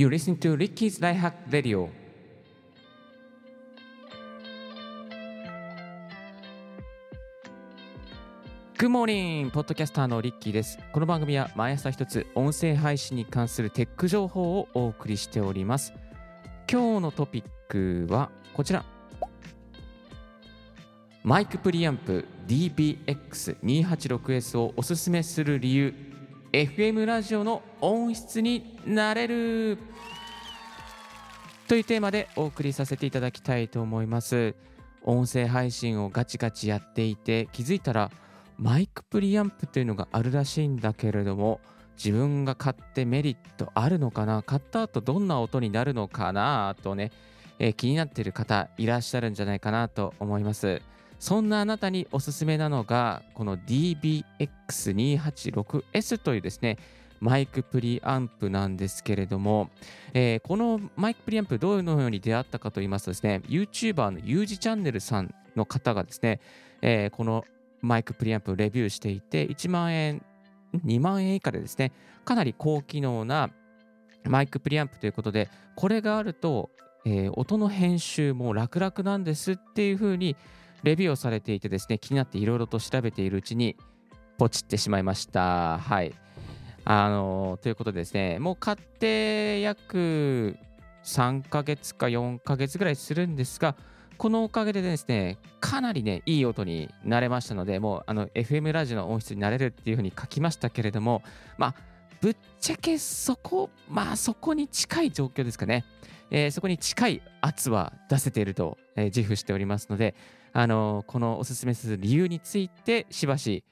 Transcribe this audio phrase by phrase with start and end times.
[0.00, 1.90] You listen to Ricky's Life Hack Radio.
[8.78, 10.78] Good morning ポッドキャスターのリッキーです。
[10.94, 15.92] この番組は毎朝一つ音声配信に関するテック情報をお送りしております。
[16.66, 18.86] 今日のトピックはこちら。
[21.22, 25.92] マイクプリアンプ DBX286S をおすすめする理由
[26.52, 29.78] FM ラジオの音質になれる。
[31.68, 34.56] というテーマでお送りさせていただきたいと思います。
[35.04, 38.10] 音声配信をガチガチやっていて気づいたら
[38.58, 41.60] マイクプリアンプというのがあるらしいんだけれども
[41.96, 47.12] 自分が買ってメリットあるのかな買った後どんな音になるのかなとね、
[47.60, 50.82] えー気になっている方いらっしゃるんじゃないかなと思います。
[51.20, 56.78] そんなあなたにおすすめなのがこの DBX286S というですね
[57.20, 59.68] マイクプリアンプなんですけれども、
[60.14, 66.40] えーこのマイクプリアンプどういうのように出会ったかと言いますとですね YouTuber の U 字チャンネルさんの方がですね、
[66.80, 67.44] えーこの
[67.82, 70.22] マイクプリアンプをレビューしていて1万円
[70.84, 71.92] 2万円以下でですね
[72.26, 73.48] かなり高機能な
[74.24, 76.70] マイクプリアンプということでこれがあると、
[77.04, 80.36] えー音の編集も楽々なんですっていうふうに
[80.82, 83.76] レビューをされていてですね気になっていろいろと調べているうちに
[84.38, 85.78] ポチってしまいました。
[85.78, 86.14] はい。
[86.84, 90.56] あのということでですねもう買って約
[91.04, 93.76] 3ヶ月か4ヶ月ぐらいするんですが
[94.16, 101.22] このおかげでですねかなりねいい音になれましたのでもうあの FM ラジオの音質になれるっていうふうに書きましたけれども
[101.56, 101.74] まあ
[102.20, 105.84] ぶっちゃけそこまあそこに近い状況ですかね、
[106.30, 110.14] えーそこに近い圧は出せていると、えー自負しておりますので
[110.52, 113.64] あのこのおすすめする理由についてしばし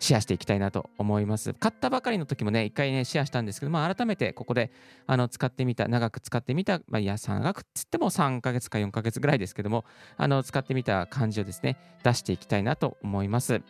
[0.00, 1.52] シェアしていきたいなと思います。
[1.52, 4.72] 買ったばかりの時もね、一回ね、シェアしたんですけど、まあ、改めてここで
[5.06, 9.84] あの使ってみた、長く使ってみた、まあ、いや、長くっつっても3ヶ月か4ヶ月ぐらいですけども、
[10.16, 13.60] あの使ってみた感じをですね、出していきたいなと思います。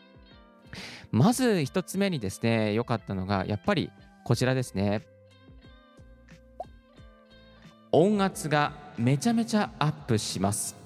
[1.10, 3.90] まず一つ目にですね、良かったのが、やっぱり
[4.24, 5.02] こちらですね。
[7.90, 10.79] 音圧がめちゃめちゃアップします。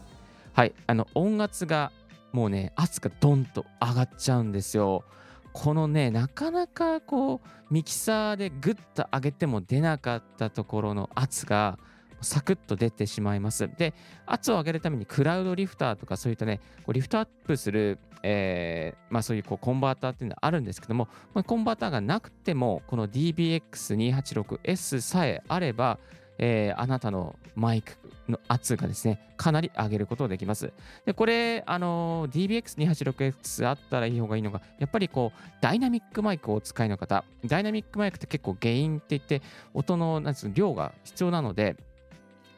[0.54, 1.90] はい、あの音圧が
[2.32, 5.04] もうね、圧がドンと上がっちゃうんですよ。
[5.52, 11.76] このね、なかなかこう、ミキサーでグッと上げても出なかったところの圧が
[12.20, 13.68] サクッと出てしまいます。
[13.76, 13.94] で、
[14.26, 25.98] 圧を上げるためにクラウドリフターとかそういったね、こうリフトアップする、えーまあ、そういうこうコンバーターっていうのはあるんですけども、ま、コンバーターがなくても、この DBX286S さえあれば、
[26.38, 27.96] えーあなたのマイク
[28.28, 30.72] の圧がですね、かなり上げることができます。
[31.04, 39.42] で、これ、あの DBX286X あったらいい方がいいのが、やっぱりこう、ダイナミックマイクをお使いの方、ダイナミックマイクって結構ゲインって言って、
[39.74, 41.76] 音のなんつうの量が必要なので、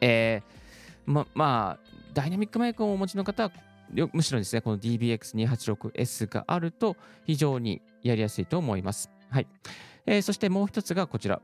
[0.01, 3.51] えーままあ、ダイナミックマイクをお持ちの方は、
[4.13, 9.09] むしろですね、この DBX286S があると非常にやりやすいと思います。
[9.29, 9.47] はい。
[10.05, 11.41] えーそしてもう一つがこちら。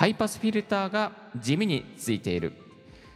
[0.00, 2.54] ハイパスフィルターが地味についている。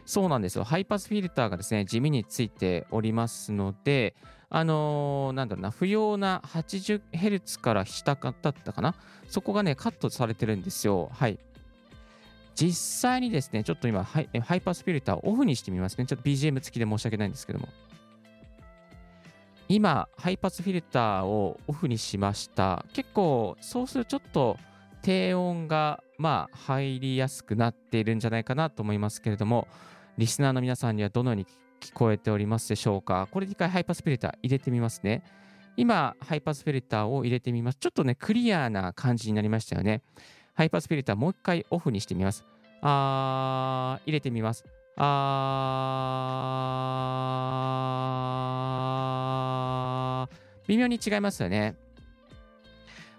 [0.05, 0.63] そうなんですよ。
[0.63, 4.13] ハイパスフィルターがですね、地味についておりますので、
[4.51, 8.93] あのーなんだろうな、不要な 80Hz から下だったかな？
[9.27, 11.09] そこがね、カットされてるんですよ。
[11.11, 11.39] はい。
[12.53, 16.05] 実際にですね、ちょっと今ハイ、ハイパスフィルターをオフにしてみますね。
[16.05, 17.67] ちょっと BGM 付きで申し訳ないんですけども。
[19.67, 22.85] 今、ハイパスフィルターをオフにしました。
[22.93, 24.57] 結構、そうするとちょっと
[25.01, 29.67] 低音がまあ入りやすくなっているんじゃないかなと思いますけれども、
[30.17, 31.45] リスナーの皆さんにはどのように
[31.81, 33.27] 聞こえておりますでしょうか？
[33.31, 35.23] これで一回ハイパスフィルター入れてみますね。
[35.77, 37.77] 今、ハイパスフィルターを入れてみます。
[37.79, 40.01] ちょっとね、クリアな感じになりましたよね。
[40.53, 42.45] ハイパスフィルターもう一回オフにしてみます。
[42.81, 44.63] あー、入れてみます。
[44.95, 50.35] あー、
[50.69, 51.75] 微妙に違いますよね。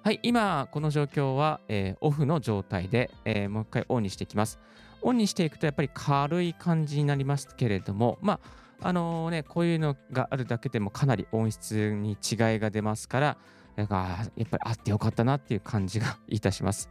[0.06, 4.60] はい、今、この状況は、えーオフの状態で、えーもう一回オンにしていきます。
[5.02, 8.38] オンにしていくと、やっぱり軽い感じになりますけれども、ま
[8.80, 12.16] あ、あのね、こういうのがあるだけでもかなり音質に違い
[12.60, 13.36] が出ますから、
[13.74, 16.88] なんかやっぱりあってよかったなっていう感じがいたします。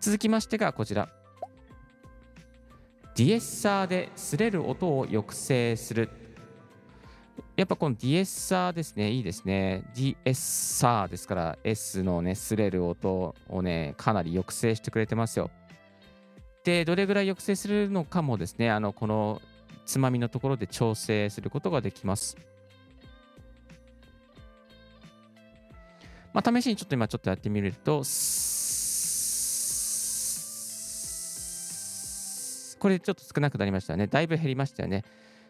[0.00, 1.10] 続きましてがこちら。
[3.14, 6.08] ディエッサーで擦れる音を抑制する。
[7.56, 9.84] やっぱこのディエッサーですね、いいですね。
[9.94, 15.50] ディエッサーですから、S のね、擦れる音をね、かなり抑制してくれてますよ。
[16.64, 19.40] で、どれぐらい抑制するのかもですね、あの、この
[19.86, 22.36] つまみのところで調整することができます。
[26.32, 28.02] まあ、試しにちょっと今ちょっとやってみると、
[32.80, 34.08] これちょっと少なくなりましたね。
[34.08, 35.04] だいぶ減りましたよね。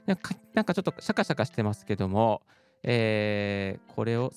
[0.06, 0.16] なん
[0.64, 2.42] かちょっとシャカシャカしてますけども、
[2.82, 4.32] えー、これを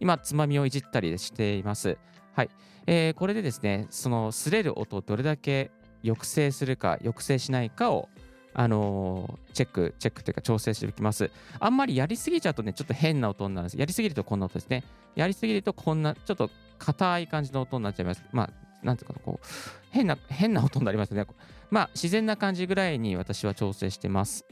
[0.00, 1.98] 今つまみをいじったりしています。
[2.34, 2.50] はい、
[2.86, 5.70] えー、これでですねその擦れる音をどれだけ
[6.02, 8.08] 抑制するか抑制しないかを
[8.52, 11.30] あのー、チェック、チェックというか調整しておきます。
[11.60, 13.78] あんまりやりすぎちゃうとね、ちょっと変な音になるんです。
[13.78, 14.82] やりすぎるとこんな音ですね。
[15.14, 18.24] やりすぎるとこんな、ちょっと硬い感じの音になっちゃいます。
[18.32, 18.50] まあ、
[18.82, 19.46] なんていうか、こう、
[19.90, 21.26] 変な、変な音になりますね。
[21.70, 24.44] まあ、自然な感じぐらいに私は調整してます。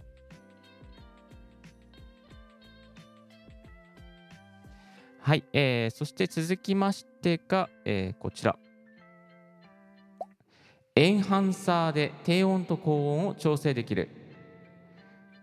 [5.20, 8.58] はい、えー、そして続きましてが、えー、こちら。
[10.94, 14.08] エンハンサーで低音と高音を調整できる。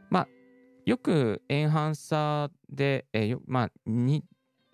[0.09, 0.27] まあ、
[0.85, 4.23] よくエンハンサーで、えー、まあ、に、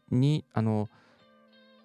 [0.09, 0.89] に、あの、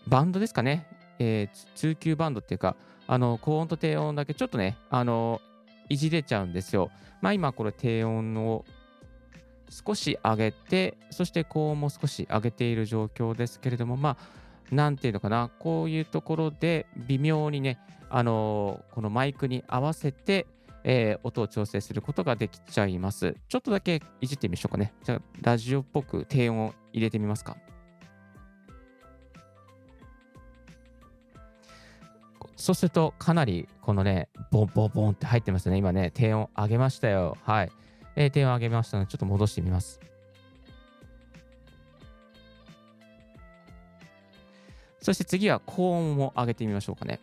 [0.09, 0.87] バンドですかね。
[1.19, 2.77] えー、通級バンドっていうか、
[3.07, 5.41] あの、高音と低音だけちょっとね、あの、
[5.89, 6.91] いじれちゃうんですよ。
[7.21, 8.65] まあ今これ低音を
[9.71, 17.79] 少し上げて、そして高音も少し上げている状況ですけれども、まあ、なんていうのかな、こういうところで微妙にね、
[18.09, 20.47] あの、このマイクに合わせて、
[20.85, 23.37] えー、音を調整することができちゃいます。
[23.49, 24.93] ちょっとだけいじってみましょうかね。
[25.03, 27.57] じゃ、ラジオっぽく低音を入れてみますか。
[32.67, 35.77] そうすると、かなりこのね、ボンボンボンって入ってますね。
[35.77, 37.39] 今ね、低音上げましたよ。
[37.45, 37.71] はい。
[38.17, 40.01] えー、点を上げましたので、ちょっと戻してみます。
[45.01, 47.21] そして次は高音を上げてみましょうかね。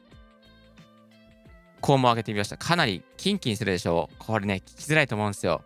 [1.82, 2.56] 高音も上げてみました。
[2.56, 4.16] かなりキンキンするでしょう。
[4.20, 5.62] これね、聞きづらいと思うんですよ。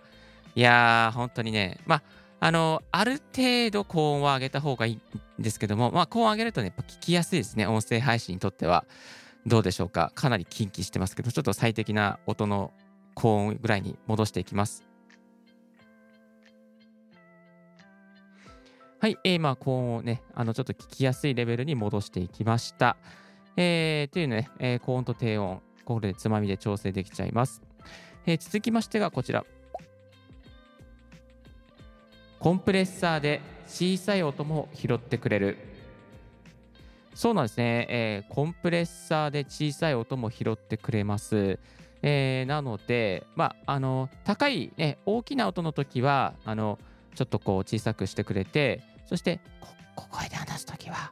[0.55, 2.01] いやー、本当にね、まあ、
[2.39, 5.01] あの、ある程度高音は上げた方がいいん
[5.37, 7.67] ですけども、まあ、高音上げるとね、やっぱ聞きやすいですね。
[7.67, 8.83] 音声配信にとっては。
[9.45, 10.11] どうでしょうか？
[10.15, 12.73] かなりキンキしてますけど、ちょっと最適な音の
[13.13, 14.83] 高音ぐらいに戻していきます。
[18.99, 22.97] はい、えー、まあ、高音をね、あの、ちょっと聞きやすいレベルに戻していきました。
[23.55, 27.61] えー、というね、えー、高音と低音、これでつまみで調整できちゃいます。
[28.25, 29.45] えー、続きましてがこちら。
[32.39, 35.57] コンプレッサーで小さい音も拾ってくれる。
[37.17, 41.57] そうなんですね、えー、コンプレッサーで小さい音も拾ってくれます。
[42.03, 46.77] えー、なので、まあ、あの高い、ね、大きな音の時はあの
[47.15, 49.39] ちょっとこう小さくしてくれて、そして
[49.95, 51.11] 小声で話すときは、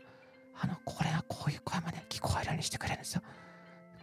[0.62, 3.24] あの、これはこういう声もね、聞こえるようにしてくれるんですよ。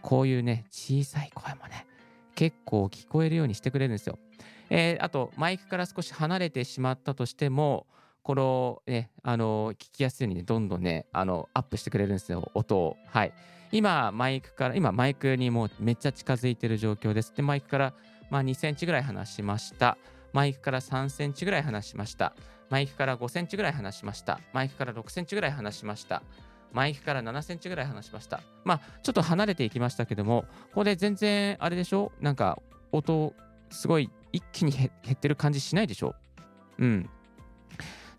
[0.01, 1.87] こういうね、小さい声もね、
[2.35, 4.19] 結構聞こえるようにしてくれるんですよ。
[4.69, 7.87] えー、あと、マイクから少し離れてしまったとしても、
[8.23, 12.97] このね、あの、聞きやすいようにね、どんどんね、あの、アップしてくれるんですよ、音を。
[13.07, 13.33] はい。
[13.71, 17.35] 今、マイクから、今、マイクにもうめっちゃ近づいてる状況です。
[17.35, 17.93] で、マイクから、
[18.29, 19.97] まあ、2センチぐらい離しました。
[20.31, 22.33] マイクから3センチぐらい離しました。
[22.69, 24.39] マイクから5センチぐらい離しました。
[24.53, 26.23] マイクから6センチぐらい離しました。
[26.71, 28.41] マイクから7センチぐらい離しました。
[28.63, 32.11] まあ、ちょっと離れていきましたけども、ここで全然、あれでしょ？
[32.19, 32.59] なんか、
[32.91, 33.33] 音、
[33.69, 36.15] すごい一気に減ってる感じしないでしょ？
[36.79, 37.09] うん。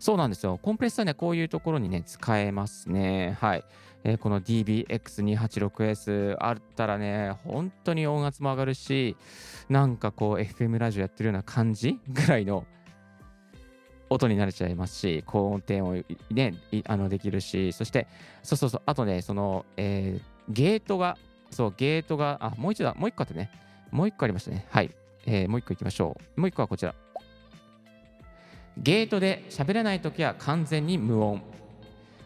[0.05, 0.59] そうなんですよ。
[0.61, 3.39] コンプレッサーね、こういうところにね、使えますね。
[3.41, 3.63] はい。
[4.03, 9.17] えー、この DBX286S あったらね、本当に音圧も上がるし、
[9.67, 11.99] なんかこう FM ラジオやってるような感じ？
[12.07, 12.67] ぐらいの
[14.11, 18.05] 音になれちゃいますし、高音低音ね、あのできるし、そして、
[18.43, 21.17] そうそうそう、あとね、その、えー、ゲートが、
[21.49, 23.49] そう、ゲートが、あ、もう一度、もう一個あってね、
[23.89, 24.67] もう一個ありましたね。
[24.69, 24.91] はい。
[25.25, 26.41] えー、もう一個いきましょう。
[26.41, 26.93] もう一個はこちら。
[28.77, 31.41] ゲートで喋れないときは完全に無音。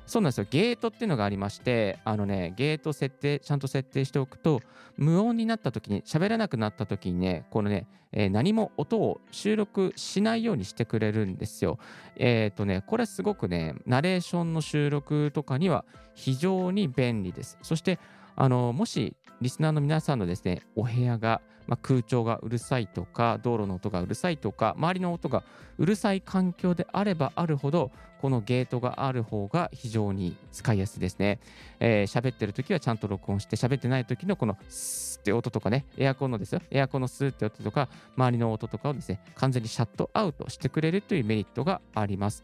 [0.09, 0.47] そうなんですよ。
[0.49, 4.59] ゲートっていうのがありまして、あのね、ゲート設定、ちゃんと設定しておくと、
[4.97, 11.77] 無音になった時に、喋らなくなった時にね、このね、えー、何も音を収録しないようにしてくれるんですよ。
[12.15, 17.59] えっ、ー、とね、これすごくね、ナレーションの収録とかには非常に便利です。
[17.61, 17.99] そして、
[18.39, 25.43] あの、もしリスナーの皆さんのですね、お部屋がまあ、空調がうるさいとか道路の音がうるさいとか周りの音が
[25.77, 27.91] うるさい環境であればあるほど
[28.21, 31.39] このゲートがある方が非常に使いやすいですね。
[31.79, 42.43] えー、喋ってる時はちゃんと録音して喋ってない時のこのスーって音とかねエアコンのですよエアコンのスーって音とか周りの音とかをですね完全にシャットアウトしてくれるというメリットがあります。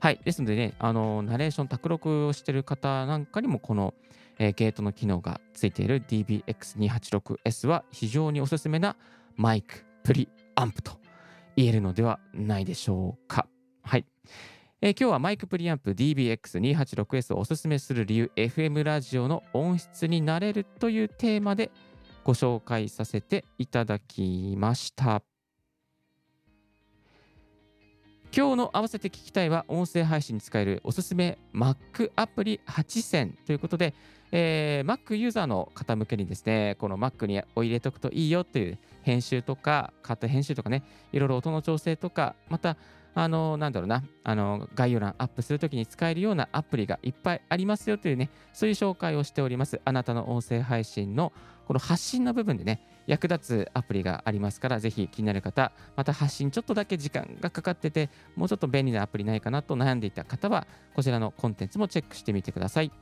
[0.00, 0.20] はい。
[0.24, 3.94] ですのでね、あの、ナレーション、卓録をしてる方なんかにも、この、
[4.38, 8.96] えー、ゲートの機能がついている DBX286S は非常におすすめな
[9.36, 10.92] マイク、プリ、アンプと
[11.56, 13.46] 言えるのではないでしょうか。
[13.82, 14.06] はい。
[14.80, 21.70] えー今日はマイクプリアンプ DBX286S をおすすめする理由 FM ラジオの音質になれるというテーマで
[22.24, 25.31] ご紹介させていただきました。
[28.34, 33.92] 今日の合わせて聞きたいは音声配信に使えるおすすめ Mac アプリ8選ということで、
[34.30, 42.78] えー Mac ユーザーの方向けにですね、この Mac にお入れとくといいよという編集とか、カット編集とかね、いろいろ音の調整とか、また、
[43.14, 49.78] あの、なんだろうな、あの、概要欄アップするときに使えるようなアプリがいっぱいありますよというね、そういう紹介をしております。
[49.84, 51.34] あなたの音声配信の
[51.66, 62.92] この発信の部分でね、役立つアプリがありますから、ぜひ気になる方、また発信ちょっとだけ時間がかかってて、もうちょっと便利なアプリないかなと悩んでいた方は、こちらのコンテンツもチェックしてみてください。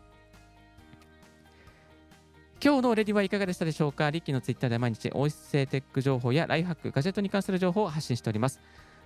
[2.62, 4.11] 今日のレディはいかがでしたでしょうか？
[4.11, 8.61] リッキーのツイッターで毎日音声テック情報やライフハック、ガジェットに関する情報を発信しております。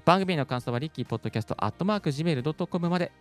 [0.04, 3.12] 番組の感想はリッキーポッドキャストアットマーク Gmail.com まで。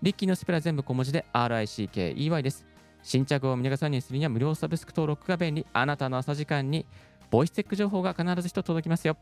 [0.00, 2.66] リッキーのスペラ全部小文字で RICKEY です。
[3.02, 5.66] 新着を見逃さないようにするには無料サブスク登録が便利。
[5.72, 6.86] あなたの朝時間に
[7.32, 9.16] ボイステック情報が必ず一つ届きますよ。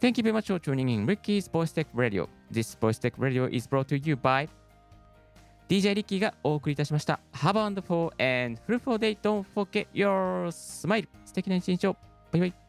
[0.00, 2.28] Thank you very much for tuning in Ricky's Voice Tech Radio.
[2.52, 4.48] This Voice Tech Radio is brought to you by
[5.68, 7.20] DJ リッキーがお送りいたしました。
[7.32, 9.16] Have a wonderful and fruitful day.
[9.20, 11.06] Don't forget your smile.
[11.24, 11.96] 素敵な一日を。
[12.32, 12.67] バイバイ。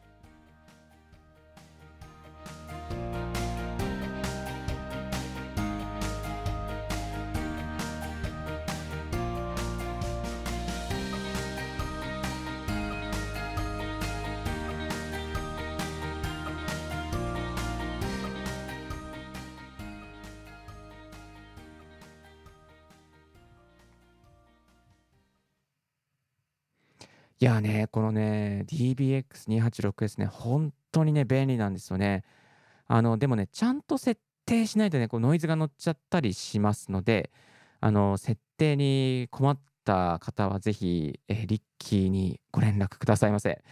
[27.42, 32.22] いやね、このね、DBX286S ね、本当にね、便利なんですよね。
[32.88, 37.30] あの、でもね、ちゃんと設定しないとね、こうノイズが乗っちゃったりしますので、
[37.80, 43.62] あの、設定に困った方はぜひ、リッキーにご連絡くださいませ。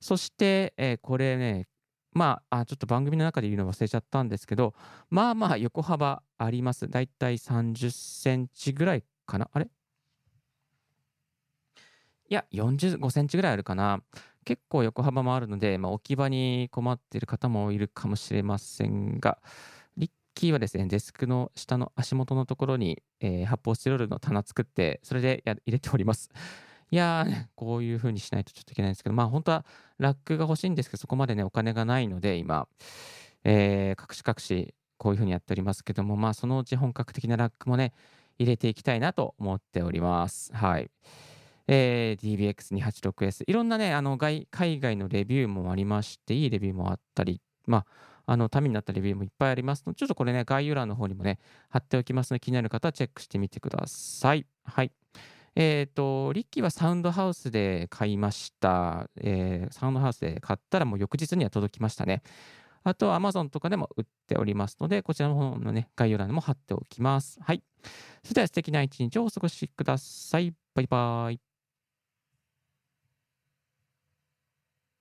[0.00, 1.68] そして、えーこれね、
[2.12, 4.74] まあ、ちょっと番組の中で言うの忘れちゃったんですけど、
[5.10, 6.88] まあまあ横幅あります。
[6.88, 7.92] だいたい30セ
[8.36, 9.48] ンチぐらいかな？
[9.52, 9.68] あれ？
[12.28, 14.02] いや、45センチぐらいあるかな。
[14.44, 19.38] 結構横幅もあるので、まあ、置き場に困っている方もいるかもしれませんが、
[19.96, 26.30] リッキーはですね、デスクの下の足元のところに、えー発泡スチロールの棚作って、それで入れております。
[26.90, 29.64] いやー、こういう風にしないとちょっといけないんですけど、まあ本当は
[29.98, 32.68] ラックが欲しいんですけど、そこまでね、お金がないので、今、
[33.44, 37.92] えー、隠し隠し、こういう風にやっておりますけども、まあそのうち本格的なラックもね、
[38.38, 40.54] 入れていきたいなと思っております。
[40.54, 40.90] はい。
[41.68, 43.44] えー DBX286S。
[43.46, 47.86] いろんなね、あの外海外のレビューもありまして、いいレビューもあったり、まあ、
[48.26, 51.38] あのためになったレビューもいっぱいありますので、ちょっとこれね、概要欄の方にもね、
[51.70, 54.46] 貼っておきますので、気になる方はチェックしてみてください。
[54.64, 54.92] はい。
[55.54, 59.08] えっ、と、リッキーはサウンドハウスで買いました。
[59.16, 62.22] えーサウンドハウスで買ったらもう翌日には届きましたね。
[62.84, 67.38] あとは Amazon とかでも売っておりますので、こちらの方のね、概要欄にも貼っておきます。
[67.42, 67.62] はい。
[68.22, 70.52] それでは素敵な一日をお過ごしください。
[70.74, 71.45] バイバイ。